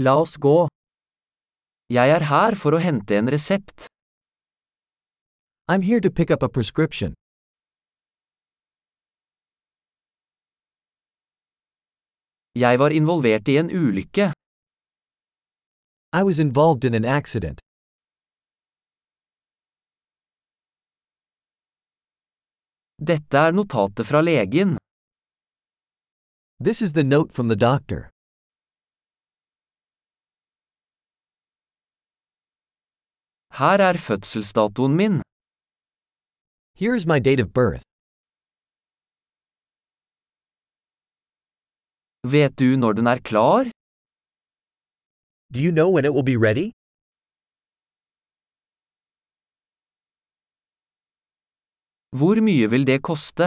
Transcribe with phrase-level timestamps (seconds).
[0.00, 0.68] La oss gå.
[1.90, 3.88] Jeg er her for å hente en resept.
[5.66, 7.14] I'm here to pick up a prescription.
[12.54, 14.28] Jeg var involvert i en ulykke.
[16.12, 17.58] I was involved in an accident.
[23.02, 24.78] Dette er notatet fra legen.
[26.62, 28.10] This is the note from the doctor.
[33.56, 35.14] Her er fødselsdatoen min.
[36.80, 37.82] Here is my date of birth.
[42.34, 43.62] Vet du når den er klar?
[45.54, 46.68] Do you know when it will be ready?
[52.18, 53.46] Hvor mye vil det koste?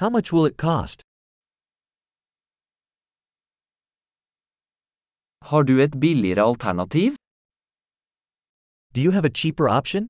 [0.00, 0.98] How much will it cost?
[5.48, 7.10] Har du et billigere alternativ?
[8.94, 10.06] Do you have a cheaper option?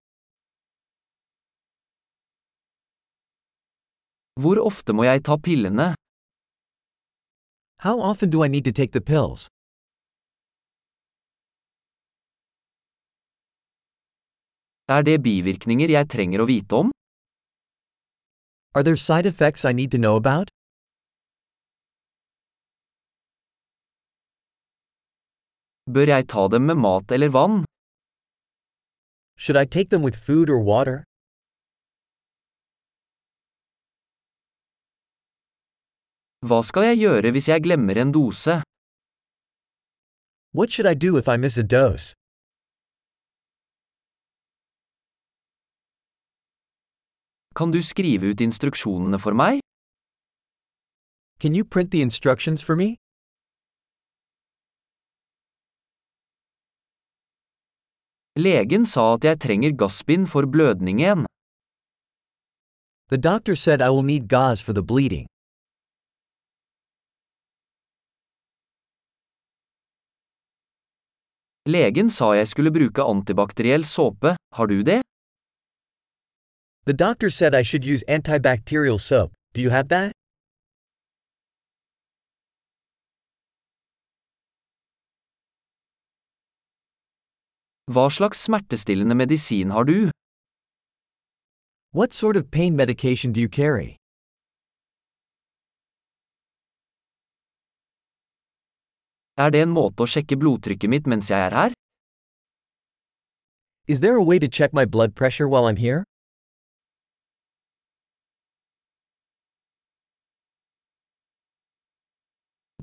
[4.40, 5.86] Hvor ofte må jeg ta pillene?
[7.80, 9.48] How often do I need to take the pills?
[14.94, 16.92] Er det bivirkninger jeg trenger å vite om?
[18.74, 20.52] Are there side effects I need to know about?
[25.94, 27.64] Bør jeg ta dem med mat eller vann?
[29.36, 31.04] Should I take them with food or water?
[36.48, 38.60] Hva skal jeg gjøre hvis jeg glemmer en dose?
[40.56, 42.14] What should I do if I miss a dose?
[47.58, 49.60] Kan du skrive ut instruksjonene for meg?
[51.40, 52.96] Can you print the instructions for me?
[58.36, 61.26] Legen sa at jeg trenger gassbind for blødningen.
[63.10, 65.26] The doctor said I will need gauze for the bleeding.
[71.66, 75.00] Legen sa jeg skulle bruke antibakteriell såpe, har du det?
[76.86, 79.30] The doctor said I should use antibacterial soap.
[79.54, 80.12] Do you have that?
[87.92, 90.10] Hva slags smertestillende medisin har du?
[91.92, 93.96] What sort of pain medication do you carry?
[99.36, 101.74] Er det en måte å sjekke blodtrykket mitt mens jeg er her?
[103.86, 106.04] Is there a way to check my blood pressure while I'm here?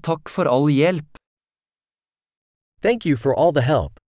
[0.04, 1.08] Takk for all hjelp.
[2.82, 4.01] Thank you for all the help.